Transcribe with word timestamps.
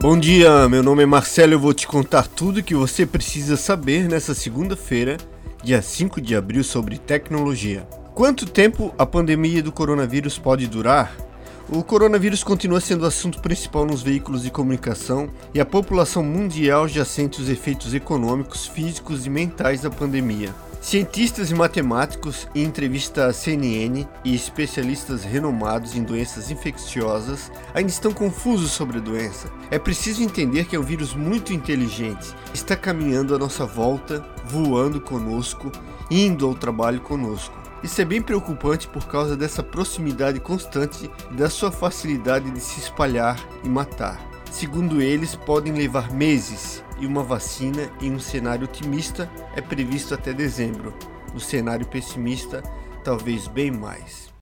Bom 0.00 0.18
dia, 0.18 0.68
meu 0.68 0.82
nome 0.82 1.02
é 1.02 1.06
Marcelo 1.06 1.52
e 1.52 1.54
eu 1.54 1.58
vou 1.58 1.72
te 1.72 1.86
contar 1.86 2.26
tudo 2.26 2.62
que 2.62 2.74
você 2.74 3.06
precisa 3.06 3.56
saber 3.56 4.06
nessa 4.06 4.34
segunda-feira, 4.34 5.16
dia 5.62 5.80
5 5.80 6.20
de 6.20 6.36
abril, 6.36 6.62
sobre 6.62 6.98
tecnologia. 6.98 7.88
Quanto 8.14 8.44
tempo 8.44 8.94
a 8.98 9.06
pandemia 9.06 9.62
do 9.62 9.72
coronavírus 9.72 10.38
pode 10.38 10.66
durar? 10.66 11.23
O 11.66 11.82
coronavírus 11.82 12.44
continua 12.44 12.78
sendo 12.78 13.06
assunto 13.06 13.40
principal 13.40 13.86
nos 13.86 14.02
veículos 14.02 14.42
de 14.42 14.50
comunicação 14.50 15.30
e 15.54 15.58
a 15.58 15.64
população 15.64 16.22
mundial 16.22 16.86
já 16.86 17.06
sente 17.06 17.40
os 17.40 17.48
efeitos 17.48 17.94
econômicos, 17.94 18.66
físicos 18.66 19.24
e 19.24 19.30
mentais 19.30 19.80
da 19.80 19.90
pandemia. 19.90 20.54
Cientistas 20.82 21.50
e 21.50 21.54
matemáticos, 21.54 22.46
em 22.54 22.64
entrevista 22.64 23.24
à 23.24 23.32
CNN 23.32 24.06
e 24.22 24.34
especialistas 24.34 25.24
renomados 25.24 25.96
em 25.96 26.02
doenças 26.02 26.50
infecciosas, 26.50 27.50
ainda 27.72 27.90
estão 27.90 28.12
confusos 28.12 28.70
sobre 28.70 28.98
a 28.98 29.00
doença. 29.00 29.50
É 29.70 29.78
preciso 29.78 30.22
entender 30.22 30.66
que 30.66 30.76
é 30.76 30.78
um 30.78 30.82
vírus 30.82 31.14
muito 31.14 31.54
inteligente, 31.54 32.34
está 32.52 32.76
caminhando 32.76 33.34
à 33.34 33.38
nossa 33.38 33.64
volta, 33.64 34.22
voando 34.44 35.00
conosco, 35.00 35.72
indo 36.10 36.46
ao 36.46 36.54
trabalho 36.54 37.00
conosco. 37.00 37.63
Isso 37.84 38.00
é 38.00 38.04
bem 38.06 38.22
preocupante 38.22 38.88
por 38.88 39.06
causa 39.06 39.36
dessa 39.36 39.62
proximidade 39.62 40.40
constante 40.40 41.10
e 41.30 41.34
da 41.34 41.50
sua 41.50 41.70
facilidade 41.70 42.50
de 42.50 42.58
se 42.58 42.80
espalhar 42.80 43.38
e 43.62 43.68
matar. 43.68 44.18
Segundo 44.50 45.02
eles, 45.02 45.36
podem 45.36 45.74
levar 45.74 46.10
meses 46.10 46.82
e 46.98 47.04
uma 47.04 47.22
vacina 47.22 47.90
em 48.00 48.10
um 48.10 48.18
cenário 48.18 48.64
otimista 48.64 49.30
é 49.54 49.60
previsto 49.60 50.14
até 50.14 50.32
dezembro. 50.32 50.94
No 51.34 51.38
cenário 51.38 51.86
pessimista, 51.86 52.62
talvez 53.04 53.48
bem 53.48 53.70
mais. 53.70 54.32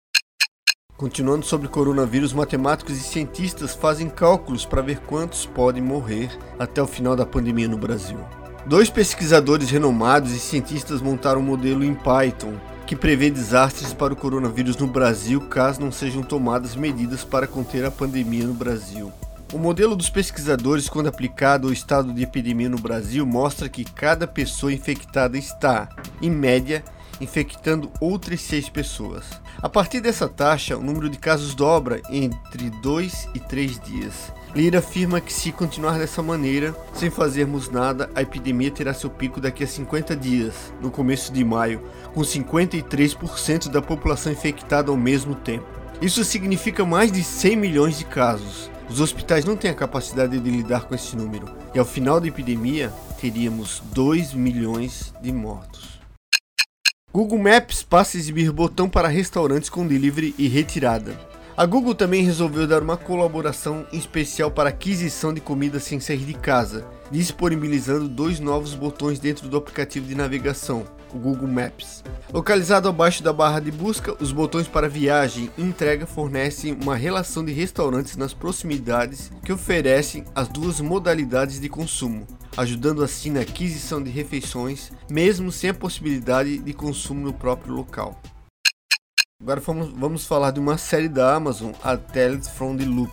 Continuando 0.97 1.45
sobre 1.45 1.67
coronavírus, 1.67 2.33
matemáticos 2.33 2.97
e 2.97 3.01
cientistas 3.01 3.75
fazem 3.75 4.09
cálculos 4.09 4.65
para 4.65 4.83
ver 4.83 5.01
quantos 5.01 5.47
podem 5.47 5.83
morrer 5.83 6.31
até 6.61 6.81
o 6.81 6.87
final 6.87 7.17
da 7.17 7.27
pandemia 7.27 7.67
no 7.67 7.77
Brasil. 7.77 8.21
Dois 8.67 8.89
pesquisadores 8.89 9.69
renomados 9.69 10.31
e 10.31 10.39
cientistas 10.39 11.03
montaram 11.03 11.41
um 11.41 11.45
modelo 11.45 11.83
em 11.83 11.93
Python 11.93 12.57
que 12.93 12.97
prevê 12.97 13.31
desastres 13.31 13.95
para 13.95 14.13
o 14.13 14.17
coronavírus 14.17 14.77
no 14.77 14.87
Brasil 14.87 15.41
caso 15.41 15.81
não 15.81 15.91
sejam 15.91 16.23
tomadas 16.23 16.77
medidas 16.77 17.25
para 17.25 17.47
conter 17.47 17.87
a 17.87 17.91
pandemia 17.91 18.45
no 18.45 18.53
Brasil. 18.53 19.11
O 19.51 19.57
modelo 19.57 19.97
dos 19.97 20.11
pesquisadores, 20.11 20.91
quando 20.91 21.07
aplicado 21.07 21.69
ao 21.69 21.73
estado 21.73 22.13
de 22.13 22.23
epidemia 22.23 22.69
no 22.69 22.77
Brasil, 22.77 23.25
mostra 23.25 23.67
que 23.67 23.83
cada 23.83 24.27
pessoa 24.27 24.75
infectada 24.75 25.39
está, 25.39 25.89
em 26.21 26.31
média, 26.31 26.85
infectando 27.23 27.91
outras 28.01 28.41
seis 28.41 28.69
pessoas. 28.69 29.25
A 29.63 29.69
partir 29.69 30.01
dessa 30.01 30.29
taxa, 30.29 30.77
o 30.77 30.83
número 30.83 31.09
de 31.09 31.19
casos 31.19 31.55
dobra 31.55 32.03
entre 32.11 32.69
2 32.69 33.29
e 33.35 33.39
3 33.39 33.79
dias. 33.81 34.33
Lira 34.55 34.81
afirma 34.81 35.21
que 35.21 35.33
se 35.33 35.51
continuar 35.53 35.99
dessa 35.99 36.23
maneira, 36.23 36.77
sem 36.93 37.09
fazermos 37.09 37.71
nada, 37.71 38.11
a 38.15 38.21
epidemia 38.21 38.71
terá 38.71 38.93
seu 38.93 39.09
pico 39.09 39.41
daqui 39.41 39.65
a 39.65 39.67
50 39.67 40.15
dias, 40.15 40.73
no 40.81 40.91
começo 40.91 41.33
de 41.33 41.43
maio, 41.43 41.81
com 42.13 42.21
53% 42.21 43.69
da 43.69 43.81
população 43.81 44.31
infectada 44.31 44.91
ao 44.91 44.97
mesmo 44.97 45.35
tempo. 45.35 45.65
Isso 46.03 46.23
significa 46.25 46.85
mais 46.85 47.11
de 47.11 47.23
100 47.23 47.57
milhões 47.57 47.99
de 47.99 48.05
casos. 48.05 48.71
Os 48.91 49.01
hospitais 49.01 49.45
não 49.45 49.57
têm 49.57 49.71
a 49.71 49.75
capacidade 49.75 50.39
de 50.39 50.51
lidar 50.51 50.85
com 50.85 50.95
esse 50.95 51.17
número, 51.17 51.49
e 51.75 51.79
ao 51.79 51.85
final 51.85 52.21
da 52.21 52.27
epidemia 52.27 52.93
teríamos 53.19 53.81
2 53.93 54.35
milhões 54.35 55.15
de 55.23 55.33
mortos. 55.33 56.02
Google 57.15 57.39
Maps 57.39 57.83
passa 57.83 58.17
a 58.17 58.21
exibir 58.21 58.51
botão 58.51 58.89
para 58.89 59.07
restaurantes 59.07 59.69
com 59.69 59.87
delivery 59.87 60.35
e 60.39 60.49
retirada. 60.49 61.15
A 61.55 61.67
Google 61.67 61.95
também 61.95 62.25
resolveu 62.25 62.67
dar 62.67 62.83
uma 62.83 62.97
colaboração 62.97 63.87
especial 63.93 64.51
para 64.51 64.71
aquisição 64.71 65.35
de 65.35 65.39
comida 65.39 65.79
sem 65.79 66.01
sair 66.01 66.25
de 66.25 66.33
casa, 66.33 66.87
disponibilizando 67.11 68.09
dois 68.09 68.41
novos 68.41 68.75
botões 68.75 69.19
dentro 69.19 69.47
do 69.47 69.59
aplicativo 69.59 70.07
de 70.07 70.15
navegação, 70.15 70.87
o 71.13 71.19
Google 71.19 71.49
Maps. 71.49 72.03
Localizado 72.33 72.89
abaixo 72.89 73.23
da 73.23 73.31
barra 73.31 73.61
de 73.61 73.71
busca, 73.71 74.17
os 74.19 74.33
botões 74.33 74.67
para 74.67 74.89
viagem 74.89 75.51
e 75.59 75.63
entrega 75.63 76.07
fornecem 76.07 76.73
uma 76.73 76.97
relação 76.97 77.45
de 77.45 77.53
restaurantes 77.53 78.17
nas 78.17 78.33
proximidades 78.33 79.31
que 79.45 79.53
oferecem 79.53 80.25
as 80.35 80.49
duas 80.49 80.81
modalidades 80.81 81.61
de 81.61 81.69
consumo, 81.69 82.27
ajudando 82.57 83.03
assim 83.03 83.31
na 83.31 83.41
aquisição 83.41 84.03
de 84.03 84.11
refeições, 84.11 84.93
mesmo 85.11 85.51
sem 85.51 85.71
a 85.71 85.75
possibilidade 85.75 86.59
de 86.59 86.73
consumo 86.73 87.21
no 87.21 87.33
próprio 87.33 87.75
local. 87.75 88.21
Agora 89.41 89.61
vamos, 89.61 89.89
vamos 89.99 90.27
falar 90.27 90.53
de 90.53 90.61
uma 90.61 90.79
série 90.79 91.09
da 91.09 91.35
Amazon, 91.35 91.73
a 91.83 91.97
Tales 91.97 92.49
from 92.49 92.77
the 92.77 92.85
Loop. 92.85 93.13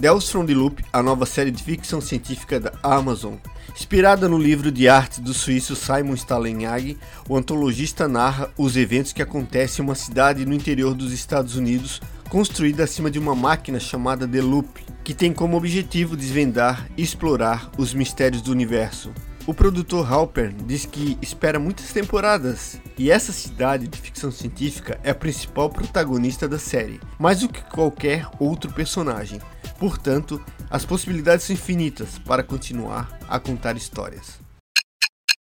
Tales 0.00 0.28
from 0.28 0.46
the 0.46 0.54
Loop, 0.54 0.84
a 0.92 1.02
nova 1.02 1.26
série 1.26 1.50
de 1.50 1.62
ficção 1.62 2.00
científica 2.00 2.58
da 2.58 2.72
Amazon. 2.82 3.34
Inspirada 3.74 4.28
no 4.28 4.38
livro 4.38 4.72
de 4.72 4.88
arte 4.88 5.20
do 5.20 5.32
suíço 5.32 5.76
Simon 5.76 6.14
Stalenhag, 6.14 6.98
o 7.28 7.36
antologista 7.36 8.08
narra 8.08 8.50
os 8.56 8.76
eventos 8.76 9.12
que 9.12 9.22
acontecem 9.22 9.84
em 9.84 9.88
uma 9.88 9.94
cidade 9.94 10.44
no 10.44 10.52
interior 10.54 10.94
dos 10.94 11.12
Estados 11.12 11.54
Unidos, 11.54 12.00
construída 12.28 12.84
acima 12.84 13.10
de 13.10 13.18
uma 13.18 13.34
máquina 13.34 13.80
chamada 13.80 14.28
The 14.28 14.40
Loop, 14.40 14.84
que 15.02 15.14
tem 15.14 15.32
como 15.32 15.56
objetivo 15.56 16.16
desvendar 16.16 16.88
e 16.96 17.02
explorar 17.02 17.70
os 17.78 17.94
mistérios 17.94 18.42
do 18.42 18.52
universo. 18.52 19.12
O 19.46 19.54
produtor 19.54 20.06
Halper 20.12 20.52
diz 20.66 20.84
que 20.84 21.16
espera 21.22 21.58
muitas 21.58 21.90
temporadas 21.90 22.78
e 22.98 23.10
essa 23.10 23.32
cidade 23.32 23.88
de 23.88 23.98
ficção 23.98 24.30
científica 24.30 25.00
é 25.02 25.10
a 25.10 25.14
principal 25.14 25.70
protagonista 25.70 26.46
da 26.46 26.58
série, 26.58 27.00
mais 27.18 27.40
do 27.40 27.48
que 27.48 27.62
qualquer 27.62 28.28
outro 28.38 28.70
personagem. 28.74 29.40
Portanto, 29.78 30.38
as 30.68 30.84
possibilidades 30.84 31.46
são 31.46 31.54
infinitas 31.54 32.18
para 32.18 32.42
continuar 32.42 33.18
a 33.26 33.40
contar 33.40 33.74
histórias. 33.74 34.47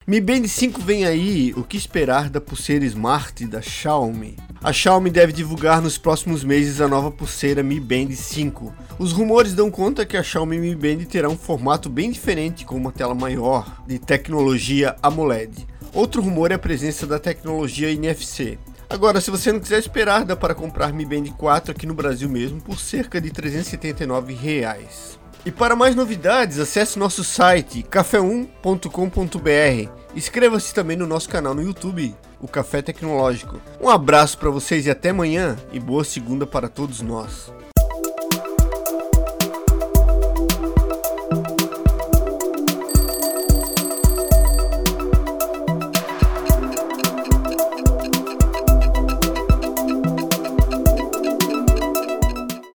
Mi 0.08 0.22
Band 0.22 0.48
5 0.48 0.80
vem 0.80 1.04
aí, 1.04 1.52
o 1.54 1.62
que 1.62 1.76
esperar 1.76 2.30
da 2.30 2.40
pulseira 2.40 2.82
Smart 2.86 3.46
da 3.46 3.60
Xiaomi? 3.60 4.38
A 4.64 4.72
Xiaomi 4.72 5.10
deve 5.10 5.34
divulgar 5.34 5.82
nos 5.82 5.98
próximos 5.98 6.42
meses 6.42 6.80
a 6.80 6.88
nova 6.88 7.10
pulseira 7.10 7.62
Mi 7.62 7.78
Band 7.78 8.12
5. 8.12 8.72
Os 8.98 9.12
rumores 9.12 9.52
dão 9.52 9.70
conta 9.70 10.06
que 10.06 10.16
a 10.16 10.22
Xiaomi 10.22 10.56
Mi 10.56 10.74
Band 10.74 11.04
terá 11.04 11.28
um 11.28 11.36
formato 11.36 11.90
bem 11.90 12.10
diferente, 12.10 12.64
com 12.64 12.74
uma 12.74 12.90
tela 12.90 13.14
maior, 13.14 13.82
de 13.86 13.98
tecnologia 13.98 14.96
AMOLED. 15.02 15.66
Outro 15.92 16.22
rumor 16.22 16.52
é 16.52 16.54
a 16.54 16.58
presença 16.58 17.06
da 17.06 17.18
tecnologia 17.18 17.90
NFC. 17.90 18.58
Agora, 18.90 19.20
se 19.20 19.30
você 19.30 19.52
não 19.52 19.60
quiser 19.60 19.78
esperar, 19.78 20.24
dá 20.24 20.34
para 20.34 20.54
comprar 20.54 20.94
Mi 20.94 21.04
Band 21.04 21.30
4 21.36 21.72
aqui 21.72 21.86
no 21.86 21.92
Brasil 21.92 22.28
mesmo 22.28 22.60
por 22.60 22.80
cerca 22.80 23.20
de 23.20 23.30
379 23.30 24.32
reais. 24.32 25.18
E 25.44 25.50
para 25.50 25.76
mais 25.76 25.94
novidades, 25.94 26.58
acesse 26.58 26.98
nosso 26.98 27.22
site 27.22 27.82
café1.com.br. 27.82 29.90
Inscreva-se 30.16 30.74
também 30.74 30.96
no 30.96 31.06
nosso 31.06 31.28
canal 31.28 31.54
no 31.54 31.62
YouTube, 31.62 32.14
o 32.40 32.48
Café 32.48 32.80
Tecnológico. 32.80 33.60
Um 33.80 33.90
abraço 33.90 34.38
para 34.38 34.50
vocês 34.50 34.86
e 34.86 34.90
até 34.90 35.10
amanhã 35.10 35.56
e 35.70 35.78
boa 35.78 36.02
segunda 36.02 36.46
para 36.46 36.68
todos 36.68 37.02
nós. 37.02 37.52